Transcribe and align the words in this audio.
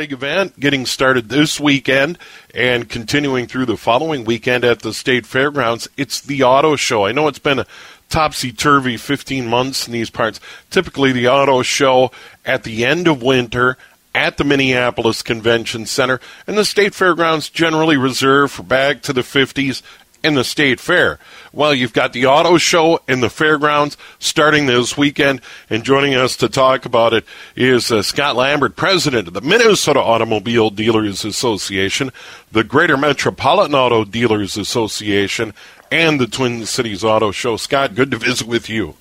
Big 0.00 0.12
event 0.12 0.58
getting 0.58 0.86
started 0.86 1.28
this 1.28 1.60
weekend 1.60 2.16
and 2.54 2.88
continuing 2.88 3.46
through 3.46 3.66
the 3.66 3.76
following 3.76 4.24
weekend 4.24 4.64
at 4.64 4.80
the 4.80 4.94
State 4.94 5.26
Fairgrounds. 5.26 5.90
It's 5.98 6.22
the 6.22 6.42
auto 6.42 6.74
show. 6.74 7.04
I 7.04 7.12
know 7.12 7.28
it's 7.28 7.38
been 7.38 7.58
a 7.58 7.66
topsy 8.08 8.50
turvy 8.50 8.96
15 8.96 9.46
months 9.46 9.86
in 9.86 9.92
these 9.92 10.08
parts. 10.08 10.40
Typically, 10.70 11.12
the 11.12 11.28
auto 11.28 11.60
show 11.60 12.12
at 12.46 12.62
the 12.62 12.86
end 12.86 13.08
of 13.08 13.22
winter 13.22 13.76
at 14.14 14.38
the 14.38 14.44
Minneapolis 14.44 15.20
Convention 15.20 15.84
Center, 15.84 16.18
and 16.46 16.56
the 16.56 16.64
State 16.64 16.94
Fairgrounds 16.94 17.50
generally 17.50 17.98
reserved 17.98 18.54
for 18.54 18.62
back 18.62 19.02
to 19.02 19.12
the 19.12 19.20
50s 19.20 19.82
in 20.22 20.34
the 20.34 20.44
State 20.44 20.80
Fair. 20.80 21.18
Well, 21.52 21.74
you've 21.74 21.92
got 21.92 22.12
the 22.12 22.26
auto 22.26 22.58
show 22.58 23.00
in 23.08 23.20
the 23.20 23.30
fairgrounds 23.30 23.96
starting 24.18 24.66
this 24.66 24.96
weekend, 24.96 25.40
and 25.68 25.84
joining 25.84 26.14
us 26.14 26.36
to 26.36 26.48
talk 26.48 26.84
about 26.84 27.12
it 27.12 27.24
is 27.56 27.90
uh, 27.90 28.02
Scott 28.02 28.36
Lambert, 28.36 28.76
president 28.76 29.28
of 29.28 29.34
the 29.34 29.40
Minnesota 29.40 30.00
Automobile 30.00 30.70
Dealers 30.70 31.24
Association, 31.24 32.12
the 32.52 32.64
Greater 32.64 32.96
Metropolitan 32.96 33.74
Auto 33.74 34.04
Dealers 34.04 34.56
Association, 34.56 35.52
and 35.90 36.20
the 36.20 36.26
Twin 36.26 36.66
Cities 36.66 37.02
Auto 37.02 37.30
Show. 37.30 37.56
Scott, 37.56 37.94
good 37.94 38.10
to 38.10 38.16
visit 38.16 38.46
with 38.46 38.68
you. 38.68 38.94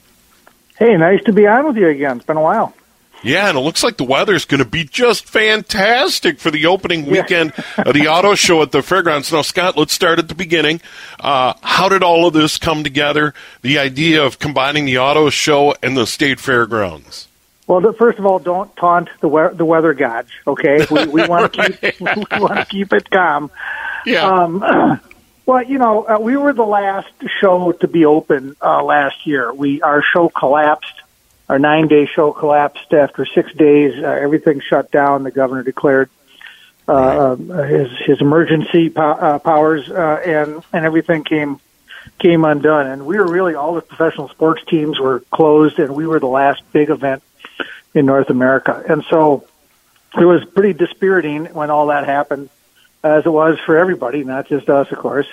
Hey, 0.77 0.95
nice 0.95 1.21
to 1.25 1.33
be 1.33 1.45
on 1.45 1.67
with 1.67 1.77
you 1.77 1.87
again. 1.87 2.17
It's 2.17 2.25
been 2.25 2.37
a 2.37 2.41
while. 2.41 2.73
Yeah, 3.23 3.49
and 3.49 3.57
it 3.57 3.61
looks 3.61 3.83
like 3.83 3.97
the 3.97 4.05
weather's 4.05 4.45
going 4.45 4.63
to 4.63 4.69
be 4.69 4.85
just 4.85 5.25
fantastic 5.25 6.39
for 6.39 6.51
the 6.51 6.65
opening 6.67 7.05
weekend 7.05 7.53
of 7.77 7.93
the 7.93 8.07
auto 8.07 8.35
show 8.35 8.61
at 8.61 8.71
the 8.71 8.81
fairgrounds. 8.81 9.31
Now, 9.31 9.41
Scott, 9.41 9.77
let's 9.77 9.93
start 9.93 10.19
at 10.19 10.29
the 10.29 10.35
beginning. 10.35 10.79
Uh, 11.19 11.53
how 11.61 11.89
did 11.89 12.01
all 12.01 12.27
of 12.27 12.33
this 12.33 12.57
come 12.57 12.83
together? 12.83 13.33
The 13.61 13.77
idea 13.77 14.23
of 14.23 14.39
combining 14.39 14.85
the 14.85 14.99
auto 14.99 15.29
show 15.29 15.75
and 15.83 15.97
the 15.97 16.07
state 16.07 16.39
fairgrounds. 16.39 17.27
Well, 17.67 17.93
first 17.93 18.17
of 18.17 18.25
all, 18.25 18.39
don't 18.39 18.75
taunt 18.77 19.09
the 19.19 19.27
we- 19.27 19.53
the 19.53 19.65
weather 19.65 19.93
gods. 19.93 20.29
Okay, 20.47 20.87
we, 20.89 21.05
we 21.05 21.27
want 21.27 21.53
to 21.53 21.71
keep 21.71 21.99
we 22.01 22.39
want 22.39 22.55
to 22.55 22.65
keep 22.67 22.93
it 22.93 23.09
calm. 23.11 23.51
Yeah. 24.07 24.25
Um, 24.27 24.99
well, 25.45 25.63
you 25.63 25.77
know, 25.77 26.07
uh, 26.07 26.17
we 26.19 26.35
were 26.35 26.51
the 26.53 26.65
last 26.65 27.11
show 27.39 27.71
to 27.73 27.87
be 27.87 28.05
open 28.05 28.55
uh, 28.59 28.83
last 28.83 29.27
year. 29.27 29.53
We 29.53 29.83
our 29.83 30.01
show 30.01 30.29
collapsed 30.29 31.01
our 31.49 31.59
nine 31.59 31.87
day 31.87 32.05
show 32.05 32.31
collapsed 32.31 32.93
after 32.93 33.25
six 33.25 33.51
days. 33.53 34.01
Uh, 34.01 34.07
everything 34.07 34.61
shut 34.61 34.91
down. 34.91 35.23
The 35.23 35.31
governor 35.31 35.63
declared 35.63 36.09
uh, 36.87 36.91
uh, 36.91 37.35
his 37.63 37.91
his 38.05 38.21
emergency 38.21 38.89
po- 38.89 39.01
uh, 39.01 39.39
powers, 39.39 39.89
uh, 39.89 40.21
and 40.25 40.63
and 40.71 40.85
everything 40.85 41.23
came 41.23 41.59
came 42.19 42.45
undone. 42.45 42.87
And 42.87 43.05
we 43.05 43.17
were 43.17 43.27
really 43.27 43.55
all 43.55 43.73
the 43.73 43.81
professional 43.81 44.29
sports 44.29 44.63
teams 44.67 44.99
were 44.99 45.21
closed, 45.31 45.79
and 45.79 45.95
we 45.95 46.05
were 46.05 46.19
the 46.19 46.27
last 46.27 46.61
big 46.71 46.89
event 46.89 47.23
in 47.93 48.05
North 48.05 48.29
America. 48.29 48.83
And 48.87 49.03
so 49.09 49.47
it 50.17 50.25
was 50.25 50.45
pretty 50.45 50.73
dispiriting 50.73 51.45
when 51.47 51.71
all 51.71 51.87
that 51.87 52.05
happened, 52.05 52.49
as 53.03 53.25
it 53.25 53.29
was 53.29 53.57
for 53.65 53.77
everybody, 53.77 54.23
not 54.23 54.47
just 54.47 54.69
us, 54.69 54.91
of 54.91 54.97
course. 54.99 55.27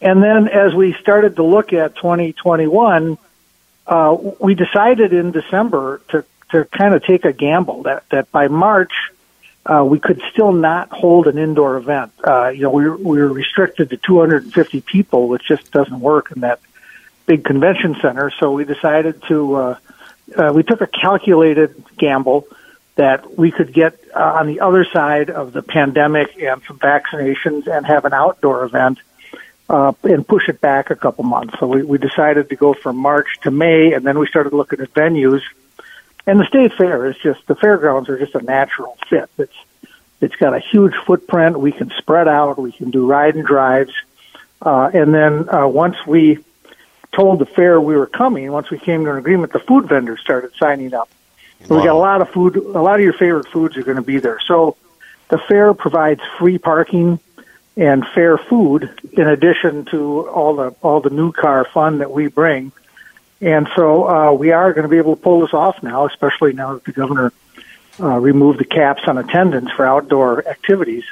And 0.00 0.22
then 0.22 0.48
as 0.48 0.74
we 0.74 0.94
started 0.94 1.36
to 1.36 1.44
look 1.44 1.72
at 1.72 1.94
2021 1.96 3.18
uh, 3.86 4.16
we 4.40 4.54
decided 4.54 5.12
in 5.12 5.32
December 5.32 6.00
to 6.08 6.24
to 6.50 6.64
kind 6.66 6.94
of 6.94 7.02
take 7.04 7.24
a 7.24 7.32
gamble 7.32 7.84
that 7.84 8.08
that 8.10 8.30
by 8.30 8.48
March 8.48 8.92
uh, 9.64 9.84
we 9.84 9.98
could 9.98 10.20
still 10.32 10.52
not 10.52 10.90
hold 10.90 11.26
an 11.26 11.38
indoor 11.38 11.76
event. 11.76 12.12
Uh, 12.26 12.48
you 12.48 12.62
know, 12.62 12.70
we 12.70 12.88
were, 12.88 12.96
we 12.96 13.18
were 13.18 13.32
restricted 13.32 13.90
to 13.90 13.96
250 13.96 14.80
people, 14.80 15.28
which 15.28 15.44
just 15.46 15.70
doesn't 15.70 16.00
work 16.00 16.32
in 16.32 16.40
that 16.40 16.60
big 17.26 17.44
convention 17.44 17.96
center. 18.02 18.30
So 18.30 18.52
we 18.52 18.64
decided 18.64 19.22
to 19.28 19.54
uh, 19.54 19.78
uh, 20.36 20.52
we 20.54 20.62
took 20.62 20.80
a 20.80 20.86
calculated 20.86 21.82
gamble 21.96 22.46
that 22.94 23.38
we 23.38 23.50
could 23.50 23.72
get 23.72 23.98
uh, 24.14 24.18
on 24.18 24.46
the 24.46 24.60
other 24.60 24.84
side 24.84 25.30
of 25.30 25.52
the 25.52 25.62
pandemic 25.62 26.36
and 26.40 26.62
some 26.66 26.78
vaccinations 26.78 27.66
and 27.66 27.86
have 27.86 28.04
an 28.04 28.12
outdoor 28.12 28.64
event 28.64 28.98
uh, 29.72 29.92
and 30.04 30.28
push 30.28 30.48
it 30.50 30.60
back 30.60 30.90
a 30.90 30.94
couple 30.94 31.24
months. 31.24 31.58
So 31.58 31.66
we, 31.66 31.82
we 31.82 31.96
decided 31.96 32.50
to 32.50 32.56
go 32.56 32.74
from 32.74 32.98
March 32.98 33.38
to 33.42 33.50
May, 33.50 33.94
and 33.94 34.06
then 34.06 34.18
we 34.18 34.26
started 34.26 34.52
looking 34.52 34.80
at 34.80 34.92
venues. 34.92 35.40
And 36.26 36.38
the 36.38 36.44
state 36.44 36.74
fair 36.74 37.06
is 37.06 37.16
just 37.16 37.44
the 37.46 37.56
fairgrounds 37.56 38.08
are 38.10 38.18
just 38.18 38.34
a 38.34 38.42
natural 38.42 38.96
fit. 39.08 39.30
It's 39.38 39.56
it's 40.20 40.36
got 40.36 40.54
a 40.54 40.60
huge 40.60 40.94
footprint. 41.04 41.58
We 41.58 41.72
can 41.72 41.90
spread 41.98 42.28
out. 42.28 42.56
We 42.58 42.70
can 42.70 42.90
do 42.90 43.06
ride 43.06 43.34
and 43.34 43.44
drives. 43.44 43.92
Uh, 44.60 44.88
and 44.94 45.12
then 45.12 45.48
uh, 45.48 45.66
once 45.66 45.96
we 46.06 46.38
told 47.10 47.40
the 47.40 47.46
fair 47.46 47.80
we 47.80 47.96
were 47.96 48.06
coming, 48.06 48.52
once 48.52 48.70
we 48.70 48.78
came 48.78 49.04
to 49.04 49.10
an 49.10 49.16
agreement, 49.16 49.52
the 49.52 49.58
food 49.58 49.88
vendors 49.88 50.20
started 50.20 50.52
signing 50.60 50.94
up. 50.94 51.08
So 51.64 51.76
we 51.76 51.82
got 51.82 51.94
a 51.94 51.98
lot 51.98 52.20
of 52.20 52.30
food. 52.30 52.56
A 52.56 52.82
lot 52.82 52.96
of 52.96 53.00
your 53.00 53.14
favorite 53.14 53.48
foods 53.48 53.76
are 53.76 53.82
going 53.82 53.96
to 53.96 54.02
be 54.02 54.18
there. 54.18 54.38
So 54.46 54.76
the 55.28 55.38
fair 55.38 55.74
provides 55.74 56.20
free 56.38 56.58
parking 56.58 57.18
and 57.76 58.06
fair 58.14 58.36
food 58.36 58.90
in 59.12 59.26
addition 59.26 59.84
to 59.86 60.28
all 60.28 60.56
the 60.56 60.74
all 60.82 61.00
the 61.00 61.10
new 61.10 61.32
car 61.32 61.64
fun 61.64 61.98
that 61.98 62.10
we 62.10 62.28
bring. 62.28 62.72
And 63.40 63.68
so 63.74 64.08
uh, 64.08 64.32
we 64.32 64.52
are 64.52 64.72
going 64.72 64.84
to 64.84 64.88
be 64.88 64.98
able 64.98 65.16
to 65.16 65.22
pull 65.22 65.40
this 65.40 65.52
off 65.52 65.82
now, 65.82 66.06
especially 66.06 66.52
now 66.52 66.74
that 66.74 66.84
the 66.84 66.92
governor 66.92 67.32
uh, 67.98 68.18
removed 68.18 68.60
the 68.60 68.64
caps 68.64 69.02
on 69.06 69.18
attendance 69.18 69.70
for 69.72 69.84
outdoor 69.84 70.46
activities. 70.46 71.04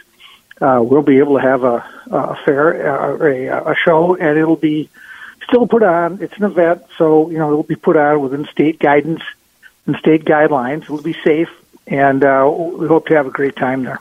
Uh, 0.60 0.80
we'll 0.82 1.02
be 1.02 1.18
able 1.18 1.36
to 1.36 1.42
have 1.42 1.64
a, 1.64 1.84
a 2.10 2.36
fair, 2.44 2.94
uh, 2.94 3.16
a, 3.24 3.72
a 3.72 3.74
show, 3.74 4.14
and 4.14 4.38
it'll 4.38 4.56
be 4.56 4.88
still 5.48 5.66
put 5.66 5.82
on. 5.82 6.22
It's 6.22 6.36
an 6.36 6.44
event, 6.44 6.84
so 6.98 7.30
you 7.30 7.38
know 7.38 7.50
it'll 7.50 7.62
be 7.62 7.76
put 7.76 7.96
on 7.96 8.20
within 8.20 8.46
state 8.46 8.78
guidance 8.78 9.22
and 9.86 9.96
state 9.96 10.24
guidelines. 10.24 10.82
It'll 10.82 11.02
be 11.02 11.16
safe, 11.24 11.50
and 11.86 12.22
uh, 12.22 12.48
we 12.52 12.86
hope 12.86 13.06
to 13.06 13.16
have 13.16 13.26
a 13.26 13.30
great 13.30 13.56
time 13.56 13.84
there. 13.84 14.00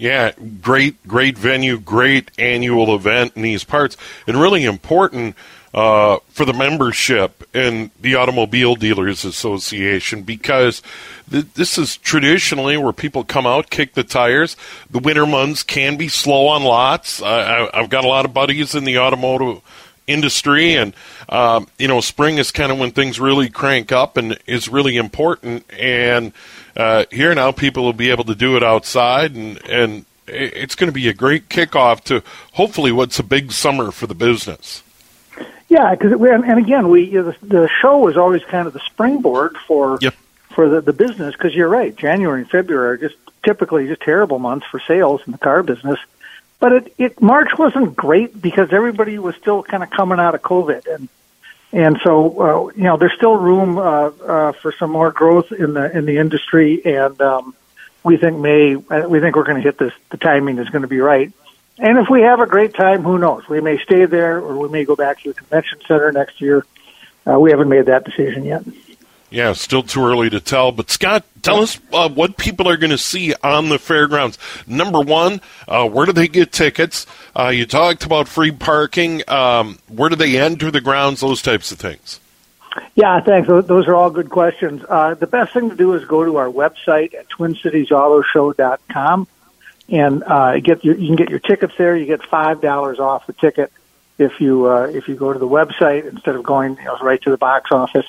Yeah, 0.00 0.32
great, 0.62 1.06
great 1.06 1.36
venue, 1.36 1.78
great 1.78 2.30
annual 2.38 2.94
event 2.94 3.34
in 3.36 3.42
these 3.42 3.64
parts, 3.64 3.98
and 4.26 4.40
really 4.40 4.64
important 4.64 5.36
uh, 5.74 6.20
for 6.30 6.46
the 6.46 6.54
membership 6.54 7.46
in 7.54 7.90
the 8.00 8.14
Automobile 8.14 8.76
Dealers 8.76 9.26
Association 9.26 10.22
because 10.22 10.80
th- 11.30 11.52
this 11.52 11.76
is 11.76 11.98
traditionally 11.98 12.78
where 12.78 12.94
people 12.94 13.24
come 13.24 13.46
out, 13.46 13.68
kick 13.68 13.92
the 13.92 14.02
tires. 14.02 14.56
The 14.90 15.00
winter 15.00 15.26
months 15.26 15.62
can 15.62 15.98
be 15.98 16.08
slow 16.08 16.48
on 16.48 16.64
lots. 16.64 17.20
I, 17.20 17.68
I've 17.74 17.90
got 17.90 18.04
a 18.04 18.08
lot 18.08 18.24
of 18.24 18.32
buddies 18.32 18.74
in 18.74 18.84
the 18.84 18.98
automotive 18.98 19.60
industry. 20.10 20.74
And 20.74 20.94
um, 21.28 21.68
you 21.78 21.88
know 21.88 22.00
spring 22.00 22.38
is 22.38 22.50
kind 22.50 22.70
of 22.72 22.78
when 22.78 22.90
things 22.90 23.20
really 23.20 23.48
crank 23.48 23.92
up 23.92 24.16
and 24.16 24.38
is 24.46 24.68
really 24.68 24.96
important. 24.96 25.64
And 25.78 26.32
uh, 26.76 27.04
here 27.10 27.34
now 27.34 27.52
people 27.52 27.84
will 27.84 27.92
be 27.92 28.10
able 28.10 28.24
to 28.24 28.34
do 28.34 28.56
it 28.56 28.62
outside 28.62 29.34
and 29.34 29.64
and 29.66 30.04
it's 30.32 30.74
going 30.74 30.88
to 30.88 30.92
be 30.92 31.08
a 31.08 31.12
great 31.12 31.48
kickoff 31.48 32.04
to 32.04 32.22
hopefully 32.52 32.92
what's 32.92 33.18
a 33.18 33.22
big 33.22 33.52
summer 33.52 33.90
for 33.90 34.06
the 34.06 34.14
business. 34.14 34.82
Yeah 35.68 35.94
because 35.94 36.12
and 36.12 36.58
again 36.58 36.88
we 36.88 37.04
you 37.04 37.22
know, 37.22 37.34
the, 37.42 37.68
show 37.80 38.08
is 38.08 38.16
always 38.16 38.44
kind 38.44 38.66
of 38.66 38.72
the 38.72 38.80
springboard 38.80 39.56
for 39.66 39.98
yep. 40.00 40.14
for 40.50 40.68
the, 40.68 40.80
the 40.80 40.92
business 40.92 41.34
because 41.34 41.54
you're 41.54 41.68
right 41.68 41.94
january 41.94 42.40
and 42.40 42.50
february 42.50 42.94
are 42.94 42.96
just 42.96 43.14
typically 43.44 43.86
just 43.86 44.02
terrible 44.02 44.38
months 44.40 44.66
for 44.66 44.80
sales 44.80 45.20
in 45.26 45.32
the 45.32 45.38
car 45.38 45.62
business 45.62 45.98
but 46.60 46.72
it, 46.72 46.94
it 46.98 47.22
March 47.22 47.50
wasn't 47.58 47.96
great 47.96 48.40
because 48.40 48.72
everybody 48.72 49.18
was 49.18 49.34
still 49.36 49.62
kind 49.62 49.82
of 49.82 49.90
coming 49.90 50.20
out 50.20 50.34
of 50.34 50.42
COVID, 50.42 50.86
and 50.86 51.08
and 51.72 51.98
so 52.04 52.40
uh, 52.40 52.72
you 52.76 52.84
know 52.84 52.96
there's 52.96 53.14
still 53.14 53.36
room 53.36 53.78
uh, 53.78 53.82
uh, 53.82 54.52
for 54.52 54.72
some 54.72 54.90
more 54.90 55.10
growth 55.10 55.50
in 55.50 55.74
the 55.74 55.96
in 55.96 56.04
the 56.04 56.18
industry, 56.18 56.84
and 56.84 57.20
um, 57.20 57.54
we 58.04 58.18
think 58.18 58.38
May. 58.38 58.76
We 58.76 59.20
think 59.20 59.36
we're 59.36 59.44
going 59.44 59.56
to 59.56 59.62
hit 59.62 59.78
this. 59.78 59.92
The 60.10 60.18
timing 60.18 60.58
is 60.58 60.68
going 60.68 60.82
to 60.82 60.88
be 60.88 61.00
right. 61.00 61.32
And 61.78 61.98
if 61.98 62.10
we 62.10 62.20
have 62.20 62.40
a 62.40 62.46
great 62.46 62.74
time, 62.74 63.02
who 63.02 63.18
knows? 63.18 63.48
We 63.48 63.62
may 63.62 63.78
stay 63.78 64.04
there, 64.04 64.36
or 64.36 64.58
we 64.58 64.68
may 64.68 64.84
go 64.84 64.96
back 64.96 65.22
to 65.22 65.30
the 65.30 65.34
convention 65.34 65.80
center 65.88 66.12
next 66.12 66.40
year. 66.40 66.66
Uh, 67.26 67.40
we 67.40 67.50
haven't 67.50 67.70
made 67.70 67.86
that 67.86 68.04
decision 68.04 68.44
yet. 68.44 68.64
Yeah, 69.30 69.52
still 69.52 69.84
too 69.84 70.04
early 70.04 70.28
to 70.30 70.40
tell. 70.40 70.72
But 70.72 70.90
Scott, 70.90 71.24
tell 71.42 71.60
us 71.60 71.78
uh, 71.92 72.08
what 72.08 72.36
people 72.36 72.68
are 72.68 72.76
going 72.76 72.90
to 72.90 72.98
see 72.98 73.32
on 73.42 73.68
the 73.68 73.78
fairgrounds. 73.78 74.38
Number 74.66 75.00
one, 75.00 75.40
uh, 75.68 75.88
where 75.88 76.04
do 76.06 76.12
they 76.12 76.26
get 76.28 76.50
tickets? 76.52 77.06
Uh, 77.34 77.48
you 77.48 77.64
talked 77.64 78.04
about 78.04 78.26
free 78.26 78.50
parking. 78.50 79.22
Um, 79.28 79.78
where 79.88 80.10
do 80.10 80.16
they 80.16 80.36
enter 80.36 80.72
the 80.72 80.80
grounds? 80.80 81.20
Those 81.20 81.42
types 81.42 81.70
of 81.70 81.78
things. 81.78 82.18
Yeah, 82.94 83.20
thanks. 83.20 83.48
Those 83.48 83.86
are 83.88 83.94
all 83.94 84.10
good 84.10 84.30
questions. 84.30 84.84
Uh, 84.88 85.14
the 85.14 85.26
best 85.26 85.52
thing 85.52 85.70
to 85.70 85.76
do 85.76 85.94
is 85.94 86.04
go 86.04 86.24
to 86.24 86.36
our 86.36 86.48
website 86.48 87.14
at 87.14 87.28
TwinCitiesAutoShow.com 87.28 89.26
and 89.88 90.22
uh, 90.24 90.60
get 90.60 90.84
your, 90.84 90.96
you 90.96 91.06
can 91.08 91.16
get 91.16 91.30
your 91.30 91.40
tickets 91.40 91.74
there. 91.76 91.96
You 91.96 92.06
get 92.06 92.22
five 92.22 92.60
dollars 92.60 93.00
off 93.00 93.26
the 93.26 93.32
ticket 93.32 93.72
if 94.18 94.40
you 94.40 94.66
uh, 94.66 94.84
if 94.84 95.08
you 95.08 95.16
go 95.16 95.32
to 95.32 95.38
the 95.38 95.48
website 95.48 96.08
instead 96.08 96.36
of 96.36 96.42
going 96.42 96.76
you 96.76 96.84
know, 96.84 96.98
right 96.98 97.20
to 97.22 97.30
the 97.30 97.36
box 97.36 97.72
office. 97.72 98.06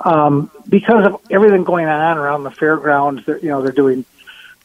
Um, 0.00 0.50
because 0.68 1.06
of 1.06 1.20
everything 1.30 1.64
going 1.64 1.86
on 1.86 2.18
around 2.18 2.44
the 2.44 2.50
fairgrounds, 2.50 3.26
they're, 3.26 3.38
you 3.38 3.48
know 3.48 3.62
they're 3.62 3.72
doing 3.72 4.04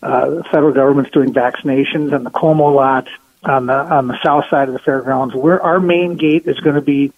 uh, 0.01 0.29
the 0.29 0.43
federal 0.43 0.73
government's 0.73 1.11
doing 1.11 1.33
vaccinations 1.33 2.13
and 2.13 2.25
the 2.25 2.29
Como 2.29 2.69
lot 2.69 3.07
on 3.43 3.65
the 3.65 3.73
on 3.73 4.07
the 4.07 4.21
south 4.23 4.45
side 4.49 4.67
of 4.67 4.73
the 4.73 4.79
fairgrounds. 4.79 5.33
Where 5.33 5.61
our 5.61 5.79
main 5.79 6.15
gate 6.15 6.45
is 6.45 6.59
going 6.59 6.75
to 6.75 6.81
be 6.81 7.11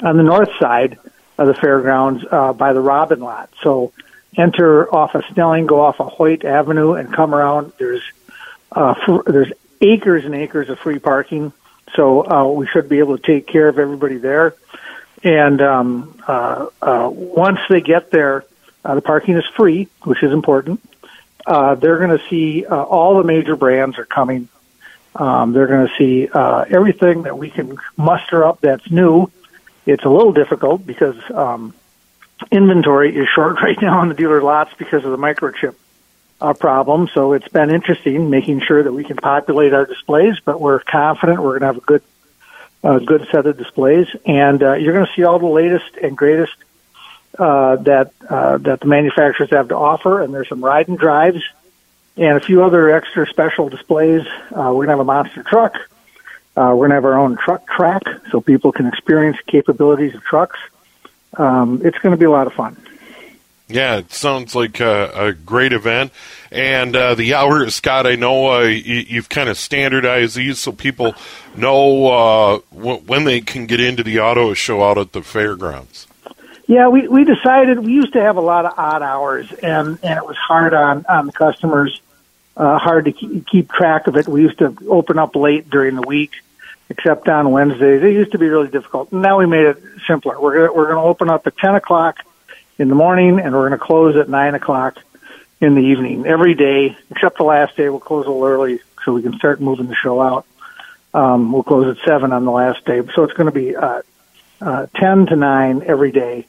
on 0.00 0.16
the 0.16 0.22
north 0.22 0.50
side 0.58 0.98
of 1.38 1.46
the 1.46 1.54
fairgrounds 1.54 2.24
uh, 2.30 2.52
by 2.52 2.72
the 2.72 2.80
Robin 2.80 3.20
lot. 3.20 3.50
So 3.62 3.92
enter 4.36 4.92
off 4.92 5.14
of 5.14 5.24
Snelling, 5.32 5.66
go 5.66 5.80
off 5.80 6.00
of 6.00 6.08
Hoyt 6.08 6.44
Avenue, 6.44 6.94
and 6.94 7.12
come 7.12 7.34
around. 7.34 7.72
There's 7.78 8.02
uh, 8.72 8.94
there's 9.26 9.52
acres 9.80 10.24
and 10.24 10.34
acres 10.34 10.68
of 10.68 10.78
free 10.78 10.98
parking, 10.98 11.52
so 11.94 12.26
uh, 12.26 12.46
we 12.46 12.66
should 12.66 12.88
be 12.88 12.98
able 12.98 13.16
to 13.16 13.22
take 13.22 13.46
care 13.46 13.68
of 13.68 13.78
everybody 13.78 14.18
there. 14.18 14.54
And 15.22 15.60
um, 15.60 16.22
uh, 16.26 16.68
uh, 16.80 17.10
once 17.12 17.60
they 17.68 17.80
get 17.80 18.10
there, 18.10 18.44
uh, 18.84 18.94
the 18.94 19.02
parking 19.02 19.36
is 19.36 19.44
free, 19.56 19.88
which 20.04 20.22
is 20.22 20.32
important. 20.32 20.80
Uh, 21.46 21.74
they're 21.74 21.98
going 21.98 22.16
to 22.16 22.24
see 22.28 22.64
uh, 22.64 22.82
all 22.82 23.18
the 23.18 23.24
major 23.24 23.56
brands 23.56 23.98
are 23.98 24.06
coming. 24.06 24.48
Um, 25.14 25.52
they're 25.52 25.66
going 25.66 25.88
to 25.88 25.94
see 25.98 26.28
uh, 26.28 26.64
everything 26.68 27.22
that 27.22 27.36
we 27.36 27.50
can 27.50 27.76
muster 27.96 28.44
up 28.44 28.60
that's 28.60 28.90
new. 28.90 29.30
It's 29.86 30.04
a 30.04 30.08
little 30.08 30.32
difficult 30.32 30.86
because 30.86 31.16
um, 31.30 31.74
inventory 32.50 33.16
is 33.16 33.28
short 33.34 33.60
right 33.62 33.80
now 33.80 34.00
on 34.00 34.08
the 34.08 34.14
dealer 34.14 34.42
lots 34.42 34.72
because 34.74 35.04
of 35.04 35.10
the 35.10 35.18
microchip 35.18 35.74
uh, 36.40 36.54
problem. 36.54 37.08
So 37.12 37.32
it's 37.32 37.48
been 37.48 37.70
interesting 37.70 38.30
making 38.30 38.60
sure 38.60 38.82
that 38.82 38.92
we 38.92 39.04
can 39.04 39.16
populate 39.16 39.74
our 39.74 39.86
displays, 39.86 40.36
but 40.44 40.60
we're 40.60 40.80
confident 40.80 41.42
we're 41.42 41.58
going 41.58 41.60
to 41.60 41.66
have 41.66 41.76
a 41.78 41.80
good, 41.80 42.02
uh, 42.82 42.98
good 42.98 43.26
set 43.30 43.46
of 43.46 43.56
displays, 43.56 44.06
and 44.24 44.62
uh, 44.62 44.74
you're 44.74 44.92
going 44.92 45.06
to 45.06 45.12
see 45.14 45.24
all 45.24 45.38
the 45.38 45.46
latest 45.46 45.96
and 46.02 46.16
greatest 46.16 46.54
uh, 47.38 47.76
that 47.76 48.12
uh, 48.28 48.58
that 48.58 48.80
the 48.80 48.86
manufacturers 48.86 49.50
have 49.50 49.68
to 49.68 49.76
offer. 49.76 50.22
And 50.22 50.32
there's 50.32 50.48
some 50.48 50.64
ride 50.64 50.88
and 50.88 50.98
drives, 50.98 51.42
and 52.16 52.36
a 52.36 52.40
few 52.40 52.62
other 52.64 52.90
extra 52.90 53.26
special 53.26 53.68
displays. 53.68 54.26
Uh, 54.26 54.72
we're 54.72 54.86
going 54.86 54.88
to 54.88 54.92
have 54.92 55.00
a 55.00 55.04
monster 55.04 55.42
truck. 55.42 55.74
Uh, 56.56 56.74
we're 56.74 56.88
going 56.88 56.90
to 56.90 56.94
have 56.96 57.04
our 57.04 57.18
own 57.18 57.36
truck 57.36 57.66
track, 57.66 58.02
so 58.30 58.40
people 58.40 58.72
can 58.72 58.86
experience 58.86 59.36
capabilities 59.46 60.14
of 60.14 60.22
trucks. 60.22 60.58
Um, 61.36 61.80
it's 61.84 61.98
going 61.98 62.12
to 62.12 62.18
be 62.18 62.26
a 62.26 62.30
lot 62.30 62.46
of 62.46 62.54
fun. 62.54 62.76
Yeah, 63.70 63.98
it 63.98 64.12
sounds 64.12 64.54
like 64.56 64.80
a, 64.80 65.28
a 65.28 65.32
great 65.32 65.72
event. 65.72 66.12
And 66.50 66.96
uh, 66.96 67.14
the 67.14 67.34
hours, 67.34 67.76
Scott, 67.76 68.04
I 68.04 68.16
know 68.16 68.52
uh, 68.52 68.62
you, 68.62 69.04
you've 69.06 69.28
kind 69.28 69.48
of 69.48 69.56
standardized 69.56 70.34
these 70.36 70.58
so 70.58 70.72
people 70.72 71.14
know 71.56 72.06
uh, 72.08 72.60
w- 72.74 72.98
when 73.06 73.24
they 73.24 73.40
can 73.40 73.66
get 73.66 73.78
into 73.78 74.02
the 74.02 74.20
auto 74.20 74.54
show 74.54 74.82
out 74.82 74.98
at 74.98 75.12
the 75.12 75.22
fairgrounds. 75.22 76.08
Yeah, 76.66 76.88
we, 76.88 77.06
we 77.06 77.24
decided 77.24 77.78
we 77.78 77.92
used 77.92 78.12
to 78.14 78.20
have 78.20 78.36
a 78.36 78.40
lot 78.40 78.66
of 78.66 78.74
odd 78.76 79.02
hours, 79.02 79.52
and, 79.52 79.98
and 80.02 80.18
it 80.18 80.26
was 80.26 80.36
hard 80.36 80.74
on, 80.74 81.04
on 81.08 81.26
the 81.26 81.32
customers, 81.32 82.00
uh, 82.56 82.78
hard 82.78 83.04
to 83.04 83.12
keep, 83.12 83.46
keep 83.46 83.70
track 83.70 84.08
of 84.08 84.16
it. 84.16 84.26
We 84.26 84.42
used 84.42 84.58
to 84.58 84.76
open 84.88 85.18
up 85.18 85.36
late 85.36 85.70
during 85.70 85.94
the 85.94 86.02
week, 86.06 86.32
except 86.88 87.28
on 87.28 87.52
Wednesdays. 87.52 88.02
It 88.02 88.12
used 88.12 88.32
to 88.32 88.38
be 88.38 88.48
really 88.48 88.68
difficult. 88.68 89.12
Now 89.12 89.38
we 89.38 89.46
made 89.46 89.66
it 89.66 89.82
simpler. 90.08 90.40
We're 90.40 90.72
we're 90.72 90.86
going 90.86 90.96
to 90.96 91.08
open 91.08 91.30
up 91.30 91.46
at 91.46 91.56
10 91.56 91.76
o'clock 91.76 92.18
in 92.80 92.88
the 92.88 92.94
morning, 92.94 93.38
and 93.38 93.54
we're 93.54 93.68
going 93.68 93.78
to 93.78 93.84
close 93.84 94.16
at 94.16 94.28
9 94.28 94.54
o'clock 94.54 94.98
in 95.60 95.74
the 95.74 95.82
evening 95.82 96.26
every 96.26 96.54
day, 96.54 96.96
except 97.10 97.36
the 97.36 97.44
last 97.44 97.76
day. 97.76 97.88
We'll 97.88 98.00
close 98.00 98.26
a 98.26 98.30
little 98.30 98.46
early 98.46 98.80
so 99.04 99.12
we 99.12 99.22
can 99.22 99.34
start 99.34 99.60
moving 99.60 99.86
the 99.86 99.94
show 99.94 100.20
out. 100.20 100.46
Um, 101.14 101.52
we'll 101.52 101.62
close 101.62 101.96
at 101.96 102.04
7 102.04 102.32
on 102.32 102.44
the 102.44 102.50
last 102.50 102.84
day. 102.84 103.02
So 103.14 103.24
it's 103.24 103.34
going 103.34 103.46
to 103.46 103.52
be 103.52 103.76
uh, 103.76 104.02
uh, 104.60 104.86
10 104.96 105.26
to 105.26 105.36
9 105.36 105.82
every 105.86 106.10
day 106.10 106.46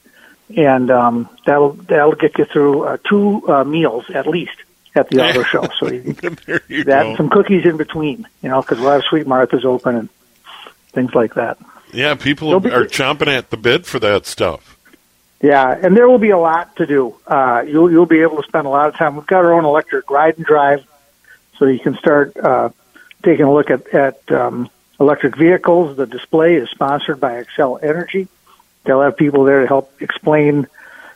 and 0.56 0.90
um, 0.90 1.28
that'll 1.46 1.72
that'll 1.72 2.14
get 2.14 2.36
you 2.38 2.44
through 2.44 2.84
uh, 2.84 2.96
two 3.08 3.48
uh, 3.48 3.64
meals 3.64 4.04
at 4.10 4.26
least 4.26 4.56
at 4.94 5.08
the 5.08 5.22
auto 5.24 5.42
show. 5.42 5.68
So 5.78 5.90
you 5.90 6.02
you 6.68 6.84
that 6.84 7.02
go. 7.02 7.16
some 7.16 7.30
cookies 7.30 7.64
in 7.64 7.76
between, 7.76 8.26
you 8.42 8.48
know, 8.48 8.60
because 8.60 8.78
we'll 8.78 8.90
have 8.90 9.02
Sweet 9.04 9.26
Martha's 9.26 9.64
open 9.64 9.96
and 9.96 10.08
things 10.92 11.14
like 11.14 11.34
that. 11.34 11.58
Yeah, 11.92 12.14
people 12.14 12.58
be- 12.60 12.70
are 12.70 12.84
chomping 12.84 13.28
at 13.28 13.50
the 13.50 13.56
bit 13.56 13.86
for 13.86 13.98
that 14.00 14.26
stuff. 14.26 14.78
Yeah, 15.42 15.76
and 15.82 15.96
there 15.96 16.08
will 16.08 16.18
be 16.20 16.30
a 16.30 16.38
lot 16.38 16.76
to 16.76 16.86
do. 16.86 17.16
Uh, 17.26 17.64
you'll 17.66 17.90
you'll 17.90 18.06
be 18.06 18.20
able 18.20 18.40
to 18.40 18.46
spend 18.46 18.64
a 18.64 18.70
lot 18.70 18.88
of 18.88 18.94
time. 18.94 19.16
We've 19.16 19.26
got 19.26 19.44
our 19.44 19.52
own 19.52 19.64
electric 19.64 20.08
ride 20.08 20.36
and 20.36 20.46
drive, 20.46 20.86
so 21.58 21.66
you 21.66 21.80
can 21.80 21.96
start 21.96 22.36
uh, 22.36 22.70
taking 23.24 23.44
a 23.44 23.52
look 23.52 23.68
at 23.68 23.88
at 23.88 24.30
um, 24.30 24.70
electric 25.00 25.36
vehicles. 25.36 25.96
The 25.96 26.06
display 26.06 26.54
is 26.54 26.70
sponsored 26.70 27.18
by 27.18 27.42
Xcel 27.42 27.82
Energy. 27.82 28.28
They'll 28.84 29.00
have 29.00 29.16
people 29.16 29.42
there 29.42 29.62
to 29.62 29.66
help 29.66 30.00
explain 30.00 30.68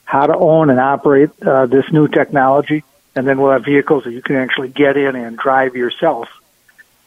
how 0.05 0.27
to 0.27 0.37
own 0.37 0.71
and 0.71 0.81
operate 0.81 1.31
uh, 1.41 1.67
this 1.67 1.85
new 1.93 2.09
technology, 2.09 2.83
and 3.15 3.29
then 3.29 3.41
we'll 3.41 3.53
have 3.53 3.65
vehicles 3.65 4.05
that 4.05 4.13
you 4.13 4.23
can 4.23 4.35
actually 4.35 4.71
get 4.71 4.97
in 4.97 5.15
and 5.15 5.39
drive 5.39 5.77
yourself 5.77 6.29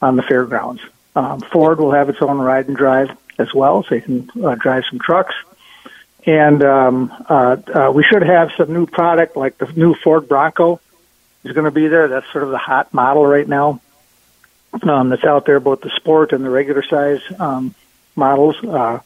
on 0.01 0.15
the 0.15 0.23
fairgrounds. 0.23 0.81
Um, 1.17 1.41
Ford 1.41 1.79
will 1.79 1.91
have 1.91 2.07
its 2.07 2.21
own 2.21 2.37
ride 2.37 2.69
and 2.69 2.77
drive 2.77 3.09
as 3.37 3.53
well, 3.53 3.83
so 3.83 3.95
you 3.95 4.01
can 4.01 4.31
uh, 4.41 4.55
drive 4.55 4.85
some 4.89 4.99
trucks 4.99 5.35
and 6.25 6.63
um, 6.63 7.25
uh, 7.29 7.57
uh, 7.73 7.91
we 7.93 8.03
should 8.03 8.23
have 8.23 8.51
some 8.57 8.73
new 8.73 8.85
product 8.85 9.35
like 9.35 9.57
the 9.57 9.71
new 9.73 9.93
Ford 9.95 10.27
Bronco 10.27 10.79
is 11.43 11.53
going 11.53 11.65
to 11.65 11.71
be 11.71 11.87
there. 11.87 12.07
That's 12.07 12.29
sort 12.31 12.43
of 12.43 12.51
the 12.51 12.57
hot 12.57 12.93
model 12.93 13.25
right 13.25 13.47
now. 13.47 13.81
Um, 14.83 15.09
that's 15.09 15.23
out 15.23 15.45
there, 15.45 15.59
both 15.59 15.81
the 15.81 15.89
sport 15.89 16.31
and 16.31 16.43
the 16.43 16.49
regular 16.49 16.83
size 16.83 17.21
um, 17.39 17.73
models. 18.15 18.55
Uh, 18.63 18.99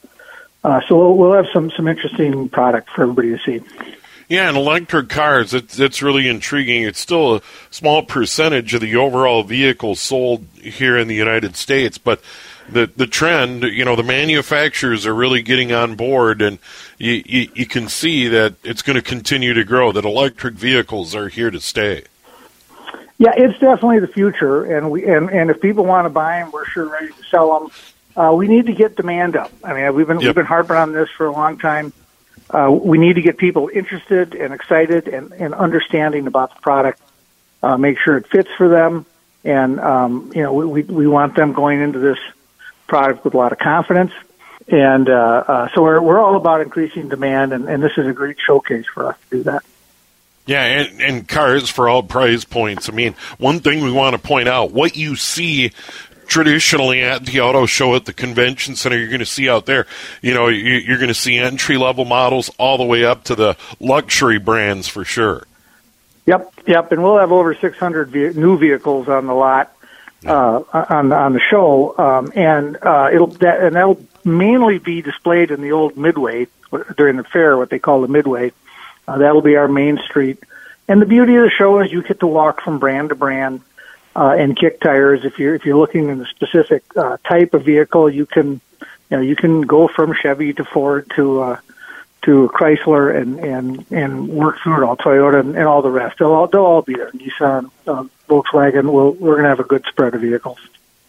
uh, 0.63 0.81
so 0.87 0.97
we'll, 0.97 1.17
we'll 1.17 1.33
have 1.33 1.47
some 1.53 1.71
some 1.71 1.87
interesting 1.87 2.49
product 2.49 2.89
for 2.89 3.03
everybody 3.03 3.29
to 3.29 3.39
see. 3.39 3.61
Yeah, 4.29 4.47
and 4.47 4.57
electric 4.57 5.09
cars, 5.09 5.53
it's, 5.53 5.77
it's 5.79 6.01
really 6.01 6.27
intriguing. 6.27 6.83
It's 6.83 6.99
still 6.99 7.35
a 7.35 7.41
small 7.69 8.03
percentage 8.03 8.73
of 8.73 8.81
the 8.81 8.95
overall 8.95 9.43
vehicles 9.43 9.99
sold 9.99 10.47
here 10.55 10.97
in 10.97 11.07
the 11.07 11.15
United 11.15 11.55
States, 11.55 11.97
but 11.97 12.21
the 12.69 12.89
the 12.95 13.07
trend, 13.07 13.63
you 13.63 13.85
know, 13.85 13.95
the 13.95 14.03
manufacturers 14.03 15.05
are 15.05 15.13
really 15.13 15.41
getting 15.41 15.71
on 15.71 15.95
board, 15.95 16.41
and 16.41 16.59
you, 16.97 17.23
you, 17.25 17.49
you 17.53 17.65
can 17.65 17.87
see 17.89 18.27
that 18.29 18.55
it's 18.63 18.81
going 18.81 18.95
to 18.95 19.01
continue 19.01 19.53
to 19.53 19.63
grow, 19.63 19.91
that 19.91 20.05
electric 20.05 20.55
vehicles 20.55 21.15
are 21.15 21.29
here 21.29 21.51
to 21.51 21.59
stay. 21.59 22.03
Yeah, 23.17 23.33
it's 23.35 23.57
definitely 23.59 23.99
the 23.99 24.07
future, 24.07 24.63
and 24.63 24.91
we 24.91 25.05
and, 25.05 25.29
and 25.29 25.49
if 25.49 25.61
people 25.61 25.85
want 25.85 26.05
to 26.05 26.09
buy 26.09 26.39
them, 26.39 26.51
we're 26.51 26.65
sure 26.65 26.85
ready 26.85 27.07
to 27.07 27.23
sell 27.29 27.59
them. 27.59 27.71
Uh, 28.15 28.33
we 28.33 28.47
need 28.47 28.65
to 28.67 28.73
get 28.73 28.95
demand 28.95 29.35
up. 29.35 29.51
I 29.63 29.73
mean, 29.73 29.93
we've 29.95 30.07
been 30.07 30.19
Yep. 30.19 30.25
we've 30.27 30.35
been 30.35 30.45
harping 30.45 30.75
on 30.75 30.93
this 30.93 31.09
for 31.09 31.27
a 31.27 31.31
long 31.31 31.57
time. 31.57 31.93
Uh, 32.49 32.71
we 32.71 32.97
need 32.97 33.15
to 33.15 33.21
get 33.21 33.37
people 33.37 33.69
interested 33.73 34.35
and 34.35 34.53
excited 34.53 35.07
and, 35.07 35.31
and 35.33 35.53
understanding 35.53 36.27
about 36.27 36.53
the 36.55 36.61
product. 36.61 37.01
Uh, 37.61 37.77
make 37.77 37.97
sure 37.97 38.17
it 38.17 38.27
fits 38.27 38.49
for 38.57 38.67
them, 38.67 39.05
and 39.43 39.79
um, 39.79 40.31
you 40.35 40.43
know 40.43 40.53
we, 40.53 40.65
we 40.65 40.81
we 40.83 41.07
want 41.07 41.35
them 41.35 41.53
going 41.53 41.81
into 41.81 41.99
this 41.99 42.19
product 42.87 43.23
with 43.23 43.33
a 43.33 43.37
lot 43.37 43.51
of 43.51 43.59
confidence. 43.59 44.11
And 44.67 45.09
uh, 45.09 45.43
uh, 45.47 45.69
so 45.73 45.83
we're 45.83 46.01
we're 46.01 46.19
all 46.19 46.37
about 46.37 46.61
increasing 46.61 47.09
demand, 47.09 47.51
and, 47.51 47.67
and 47.67 47.83
this 47.83 47.91
is 47.97 48.07
a 48.07 48.13
great 48.13 48.37
showcase 48.39 48.85
for 48.85 49.07
us 49.07 49.17
to 49.29 49.37
do 49.37 49.43
that. 49.43 49.63
Yeah, 50.45 50.63
and, 50.63 51.01
and 51.01 51.27
cars 51.27 51.69
for 51.69 51.89
all 51.89 52.03
price 52.03 52.45
points. 52.45 52.89
I 52.89 52.93
mean, 52.93 53.15
one 53.37 53.59
thing 53.59 53.83
we 53.83 53.91
want 53.91 54.15
to 54.15 54.21
point 54.21 54.47
out 54.47 54.71
what 54.71 54.95
you 54.95 55.15
see 55.15 55.71
traditionally 56.27 57.01
at 57.01 57.25
the 57.25 57.41
auto 57.41 57.65
show 57.65 57.95
at 57.95 58.05
the 58.05 58.13
convention 58.13 58.75
center, 58.75 58.97
you're 58.97 59.07
going 59.07 59.19
to 59.19 59.25
see 59.25 59.49
out 59.49 59.65
there, 59.65 59.85
you 60.21 60.33
know, 60.33 60.47
you, 60.47 60.75
you're 60.75 60.97
going 60.97 61.09
to 61.09 61.13
see 61.13 61.37
entry 61.37 61.77
level 61.77 62.05
models 62.05 62.49
all 62.57 62.77
the 62.77 62.83
way 62.83 63.05
up 63.05 63.25
to 63.25 63.35
the 63.35 63.57
luxury 63.79 64.39
brands 64.39 64.87
for 64.87 65.05
sure. 65.05 65.45
Yep, 66.25 66.53
yep, 66.67 66.91
and 66.91 67.03
we'll 67.03 67.17
have 67.17 67.31
over 67.31 67.53
600 67.53 68.09
ve- 68.09 68.39
new 68.39 68.57
vehicles 68.57 69.09
on 69.09 69.27
the 69.27 69.33
lot 69.33 69.75
uh, 70.25 70.63
on 70.71 71.11
on 71.11 71.33
the 71.33 71.39
show, 71.39 71.97
um, 71.97 72.31
and 72.35 72.77
uh, 72.81 73.09
it'll 73.13 73.27
that, 73.27 73.61
and 73.61 73.75
that'll 73.75 74.01
mainly 74.23 74.79
be 74.79 75.01
displayed 75.01 75.51
in 75.51 75.61
the 75.61 75.71
old 75.71 75.97
Midway 75.97 76.47
during 76.97 77.17
the 77.17 77.23
fair, 77.23 77.57
what 77.57 77.69
they 77.69 77.79
call 77.79 78.01
the 78.01 78.07
Midway. 78.07 78.51
Uh, 79.07 79.17
that'll 79.17 79.41
be 79.41 79.57
our 79.57 79.67
main 79.67 79.97
street 79.97 80.43
and 80.87 81.01
the 81.01 81.05
beauty 81.05 81.35
of 81.35 81.43
the 81.43 81.49
show 81.49 81.79
is 81.79 81.91
you 81.91 82.03
get 82.03 82.19
to 82.19 82.27
walk 82.27 82.61
from 82.61 82.79
brand 82.79 83.09
to 83.09 83.15
brand 83.15 83.61
uh, 84.15 84.35
and 84.37 84.57
kick 84.57 84.81
tires. 84.81 85.23
If 85.23 85.39
you're 85.39 85.55
if 85.55 85.65
you're 85.65 85.77
looking 85.77 86.09
in 86.09 86.21
a 86.21 86.25
specific 86.25 86.83
uh, 86.97 87.17
type 87.27 87.53
of 87.53 87.63
vehicle, 87.63 88.09
you 88.09 88.25
can 88.25 88.59
you 88.81 89.17
know 89.17 89.21
you 89.21 89.35
can 89.35 89.61
go 89.61 89.87
from 89.87 90.13
Chevy 90.13 90.53
to 90.53 90.65
Ford 90.65 91.09
to 91.15 91.41
uh, 91.41 91.59
to 92.23 92.49
Chrysler 92.53 93.15
and 93.15 93.39
and 93.39 93.85
and 93.91 94.29
work 94.29 94.57
through 94.63 94.83
it 94.83 94.87
all. 94.87 94.97
Toyota 94.97 95.39
and, 95.39 95.55
and 95.55 95.65
all 95.67 95.81
the 95.81 95.89
rest. 95.89 96.19
They'll 96.19 96.31
all 96.31 96.47
they'll 96.47 96.61
all 96.61 96.81
be 96.81 96.95
there. 96.95 97.11
Nissan, 97.11 97.69
uh, 97.87 98.05
Volkswagen. 98.29 98.91
We'll, 98.91 99.11
we're 99.11 99.33
going 99.33 99.43
to 99.43 99.49
have 99.49 99.59
a 99.59 99.63
good 99.63 99.85
spread 99.89 100.15
of 100.15 100.21
vehicles. 100.21 100.59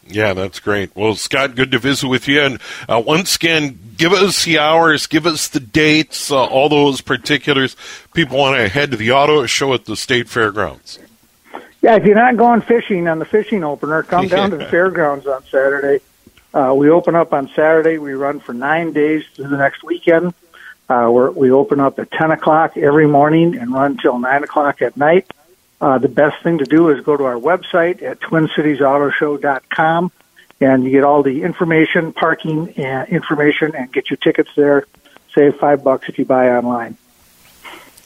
Yeah, 0.06 0.35
that's 0.35 0.61
great. 0.61 0.94
Well, 0.94 1.14
Scott, 1.14 1.54
good 1.54 1.71
to 1.71 1.78
visit 1.78 2.09
with 2.09 2.28
you. 2.28 2.40
And 2.40 2.61
uh, 2.88 3.02
once 3.04 3.37
again, 3.37 3.78
give 3.97 4.12
us 4.12 4.44
the 4.44 4.59
hours, 4.59 5.06
give 5.06 5.26
us 5.26 5.49
the 5.49 5.61
dates, 5.61 6.30
uh, 6.30 6.44
all 6.44 6.68
those 6.68 7.00
particulars. 7.00 7.75
People 8.12 8.38
want 8.38 8.56
to 8.59 8.68
head 8.68 8.90
to 8.90 8.97
the 8.99 9.12
auto 9.12 9.47
show 9.47 9.73
at 9.73 9.87
the 9.87 9.97
state 9.97 10.28
fairgrounds. 10.28 10.99
Yeah, 11.80 11.97
if 11.97 12.04
you're 12.04 12.14
not 12.14 12.37
going 12.37 12.61
fishing 12.62 13.09
on 13.09 13.18
the 13.18 13.25
fishing 13.25 13.64
opener, 13.64 14.02
come 14.02 14.28
down 14.28 14.50
to 14.50 14.56
the 14.56 14.66
fairgrounds 14.71 15.26
on 15.26 15.42
Saturday. 15.44 16.02
Uh, 16.52 16.73
we 16.76 16.88
open 16.88 17.14
up 17.14 17.33
on 17.33 17.49
Saturday. 17.49 17.99
We 17.99 18.12
run 18.12 18.40
for 18.40 18.52
nine 18.52 18.92
days 18.92 19.25
through 19.35 19.49
the 19.49 19.56
next 19.56 19.83
weekend. 19.83 20.35
Uh, 20.88 21.09
we're, 21.11 21.31
we 21.31 21.50
open 21.50 21.81
up 21.81 21.99
at 21.99 22.11
10 22.11 22.31
o'clock 22.31 22.76
every 22.76 23.07
morning 23.07 23.57
and 23.57 23.73
run 23.73 23.97
till 23.97 24.19
9 24.19 24.45
o'clock 24.45 24.83
at 24.83 24.97
night. 24.97 25.31
Uh, 25.81 25.99
the 25.99 26.09
best 26.09 26.43
thing 26.43 26.59
to 26.59 26.64
do 26.64 26.91
is 26.91 27.05
go 27.05 27.17
to 27.17 27.25
our 27.25 27.37
website 27.37 28.03
at 28.03 28.21
twincitiesautoshow.com 28.21 30.12
and 30.61 30.85
you 30.85 30.91
get 30.91 31.05
all 31.05 31.23
the 31.23 31.43
information, 31.43 32.12
parking 32.12 32.71
and 32.76 33.09
information, 33.09 33.75
and 33.75 33.93
get 33.93 34.11
your 34.11 34.17
tickets 34.19 34.50
there. 34.57 34.87
Save 35.35 35.57
five 35.57 35.83
bucks 35.83 36.09
if 36.09 36.19
you 36.19 36.25
buy 36.25 36.50
online. 36.50 36.97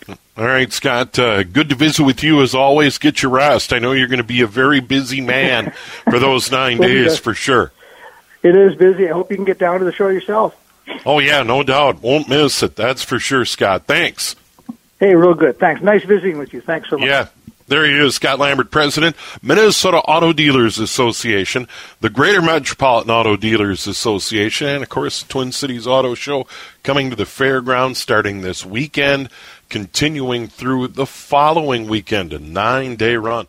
All 0.08 0.46
right, 0.46 0.72
Scott. 0.72 1.18
Uh, 1.18 1.42
good 1.42 1.68
to 1.68 1.74
visit 1.74 2.04
with 2.04 2.22
you 2.22 2.42
as 2.42 2.54
always. 2.54 2.96
Get 2.98 3.22
your 3.22 3.32
rest. 3.32 3.72
I 3.72 3.80
know 3.80 3.92
you're 3.92 4.06
going 4.06 4.18
to 4.18 4.24
be 4.24 4.40
a 4.40 4.46
very 4.46 4.80
busy 4.80 5.20
man 5.20 5.72
for 6.04 6.18
those 6.18 6.50
nine 6.50 6.78
days 6.80 7.18
for 7.18 7.34
sure. 7.34 7.72
It 8.42 8.56
is 8.56 8.76
busy. 8.76 9.08
I 9.08 9.12
hope 9.12 9.30
you 9.30 9.36
can 9.36 9.44
get 9.44 9.58
down 9.58 9.80
to 9.80 9.84
the 9.84 9.92
show 9.92 10.08
yourself. 10.08 10.56
Oh 11.06 11.18
yeah, 11.18 11.42
no 11.42 11.62
doubt. 11.62 12.02
Won't 12.02 12.28
miss 12.28 12.62
it. 12.62 12.76
That's 12.76 13.02
for 13.02 13.18
sure, 13.18 13.44
Scott. 13.44 13.86
Thanks. 13.86 14.36
Hey, 15.00 15.14
real 15.14 15.34
good. 15.34 15.58
Thanks. 15.58 15.80
Nice 15.82 16.04
visiting 16.04 16.38
with 16.38 16.52
you. 16.52 16.60
Thanks 16.60 16.90
so 16.90 16.98
much. 16.98 17.06
Yeah. 17.06 17.28
There 17.68 17.84
he 17.84 17.92
is, 17.98 18.14
Scott 18.14 18.38
Lambert, 18.38 18.70
President, 18.70 19.14
Minnesota 19.42 19.98
Auto 19.98 20.32
Dealers 20.32 20.78
Association, 20.78 21.68
the 22.00 22.08
Greater 22.08 22.40
Metropolitan 22.40 23.10
Auto 23.10 23.36
Dealers 23.36 23.86
Association, 23.86 24.68
and 24.68 24.82
of 24.82 24.88
course, 24.88 25.22
Twin 25.22 25.52
Cities 25.52 25.86
Auto 25.86 26.14
Show 26.14 26.46
coming 26.82 27.10
to 27.10 27.16
the 27.16 27.26
fairgrounds 27.26 27.98
starting 27.98 28.40
this 28.40 28.64
weekend, 28.64 29.28
continuing 29.68 30.46
through 30.46 30.88
the 30.88 31.04
following 31.04 31.88
weekend, 31.88 32.32
a 32.32 32.38
nine 32.38 32.96
day 32.96 33.16
run. 33.16 33.48